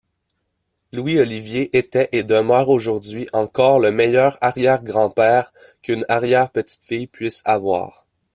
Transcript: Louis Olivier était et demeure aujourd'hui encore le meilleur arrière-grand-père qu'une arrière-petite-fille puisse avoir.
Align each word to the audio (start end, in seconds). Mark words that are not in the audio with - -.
Louis 0.91 1.19
Olivier 1.19 1.69
était 1.77 2.09
et 2.11 2.23
demeure 2.23 2.69
aujourd'hui 2.69 3.27
encore 3.33 3.79
le 3.79 3.91
meilleur 3.91 4.35
arrière-grand-père 4.41 5.53
qu'une 5.83 6.05
arrière-petite-fille 6.09 7.05
puisse 7.05 7.43
avoir. 7.45 8.07